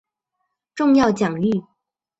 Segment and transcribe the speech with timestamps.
[0.73, 1.63] 重要奖誉